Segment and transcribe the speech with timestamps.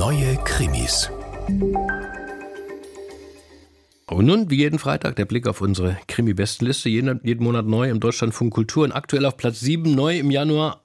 [0.00, 1.10] Neue Krimis.
[4.10, 6.88] Und nun, wie jeden Freitag, der Blick auf unsere Krimi-Bestenliste.
[6.88, 8.82] Jeden, jeden Monat neu im Deutschlandfunk Kultur.
[8.82, 10.82] Und aktuell auf Platz 7 neu im Januar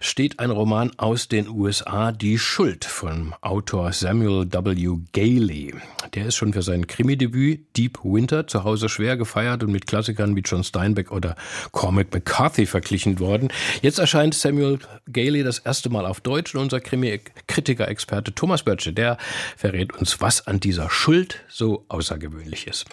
[0.00, 4.96] steht ein Roman aus den USA, Die Schuld vom Autor Samuel W.
[5.12, 5.72] Gailey.
[6.14, 10.34] Der ist schon für sein Krimi-Debüt Deep Winter zu Hause schwer gefeiert und mit Klassikern
[10.34, 11.36] wie John Steinbeck oder
[11.70, 13.52] Cormac McCarthy verglichen worden.
[13.82, 19.16] Jetzt erscheint Samuel Gailey das erste Mal auf Deutsch und unser Krimi-Kritiker-Experte Thomas Böttche, der
[19.56, 22.86] verrät uns, was an dieser Schuld so außergewöhnlich ist.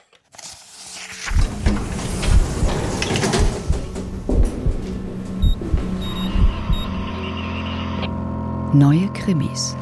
[8.73, 9.75] Neue Krimis.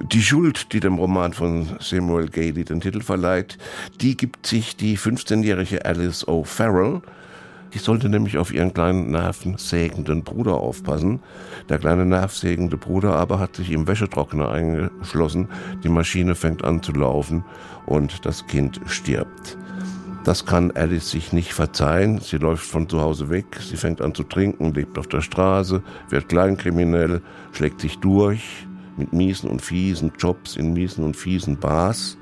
[0.00, 3.58] Die Schuld, die dem Roman von Samuel Gailey den Titel verleiht,
[4.00, 7.02] die gibt sich die 15-jährige Alice O'Farrell,
[7.74, 11.20] die sollte nämlich auf ihren kleinen nervensägenden Bruder aufpassen.
[11.68, 15.48] Der kleine nervsägende Bruder aber hat sich im Wäschetrockner eingeschlossen.
[15.82, 17.44] Die Maschine fängt an zu laufen
[17.86, 19.58] und das Kind stirbt.
[20.22, 22.20] Das kann Alice sich nicht verzeihen.
[22.20, 25.82] Sie läuft von zu Hause weg, sie fängt an zu trinken, lebt auf der Straße,
[26.08, 27.20] wird kleinkriminell,
[27.52, 28.66] schlägt sich durch
[28.96, 32.16] mit miesen und fiesen Jobs in miesen und fiesen Bars.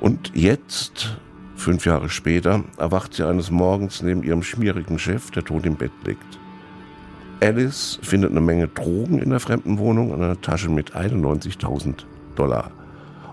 [0.00, 1.18] Und jetzt
[1.60, 5.92] Fünf Jahre später erwacht sie eines Morgens neben ihrem schmierigen Chef, der tot im Bett
[6.06, 6.38] liegt.
[7.42, 12.70] Alice findet eine Menge Drogen in der fremden Wohnung und eine Tasche mit 91.000 Dollar.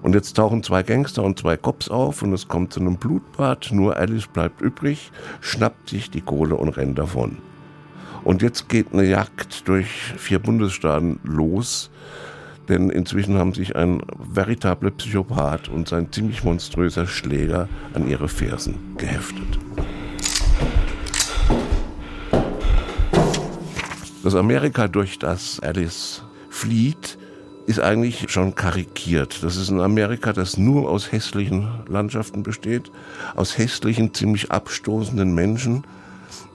[0.01, 3.69] Und jetzt tauchen zwei Gangster und zwei Cops auf und es kommt zu einem Blutbad.
[3.71, 7.37] Nur Alice bleibt übrig, schnappt sich die Kohle und rennt davon.
[8.25, 11.89] Und jetzt geht eine Jagd durch vier Bundesstaaten los
[12.69, 18.95] denn inzwischen haben sich ein veritabler Psychopath und sein ziemlich monströser Schläger an ihre Fersen
[18.97, 19.59] geheftet.
[24.23, 27.17] Das Amerika, durch das Alice flieht,
[27.65, 29.43] ist eigentlich schon karikiert.
[29.43, 32.91] Das ist ein Amerika, das nur aus hässlichen Landschaften besteht,
[33.35, 35.83] aus hässlichen, ziemlich abstoßenden Menschen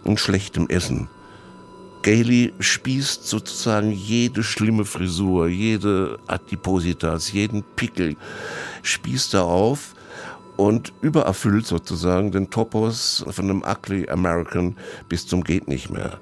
[0.04, 1.08] und schlechtem Essen.
[2.02, 8.16] Gailey spießt sozusagen jede schlimme Frisur, jede Adipositas, jeden Pickel,
[8.82, 9.94] spießt er auf
[10.56, 14.76] und übererfüllt sozusagen den Topos von einem ugly American
[15.08, 16.18] bis zum geht nicht mehr.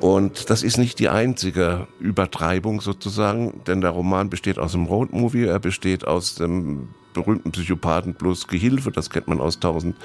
[0.00, 5.44] Und das ist nicht die einzige Übertreibung sozusagen, denn der Roman besteht aus einem Roadmovie,
[5.44, 9.96] er besteht aus dem berühmten Psychopathen plus Gehilfe, das kennt man aus tausend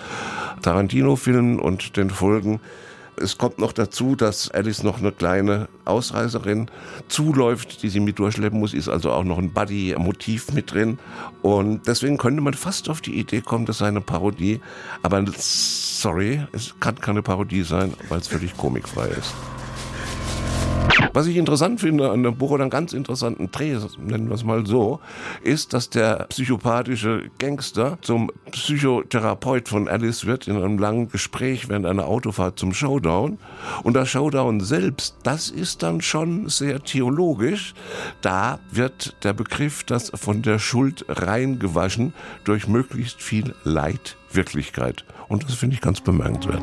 [0.62, 2.60] Tarantino-Filmen und den Folgen.
[3.20, 6.70] Es kommt noch dazu, dass Alice noch eine kleine Ausreißerin
[7.08, 11.00] zuläuft, die sie mit durchschleppen muss, ist also auch noch ein Buddy-Motiv mit drin.
[11.42, 14.62] Und deswegen könnte man fast auf die Idee kommen, das sei eine Parodie.
[15.02, 19.34] Aber sorry, es kann keine Parodie sein, weil es völlig komikfrei ist.
[21.18, 24.44] Was ich interessant finde an dem Buch oder einen ganz interessanten Dreh, nennen wir es
[24.44, 25.00] mal so,
[25.42, 31.88] ist, dass der psychopathische Gangster zum Psychotherapeut von Alice wird in einem langen Gespräch während
[31.88, 33.40] einer Autofahrt zum Showdown.
[33.82, 37.74] Und das Showdown selbst, das ist dann schon sehr theologisch.
[38.22, 42.14] Da wird der Begriff, das von der Schuld reingewaschen,
[42.44, 45.04] durch möglichst viel Leid Wirklichkeit.
[45.30, 46.62] Und das finde ich ganz bemerkenswert.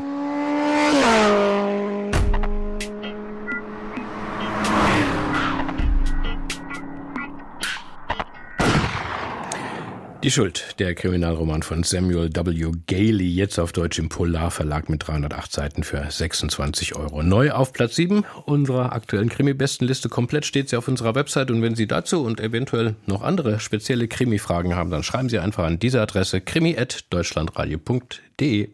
[10.25, 12.71] Die Schuld, der Kriminalroman von Samuel W.
[12.87, 17.21] Gailey, jetzt auf Deutsch im Polar Verlag mit 308 Seiten für 26 Euro.
[17.21, 20.09] Neu auf Platz 7 unserer aktuellen Krimi-Bestenliste.
[20.09, 24.07] Komplett steht sie auf unserer Website und wenn Sie dazu und eventuell noch andere spezielle
[24.07, 28.69] Krimi-Fragen haben, dann schreiben Sie einfach an diese Adresse krimi.deutschlandradio.de.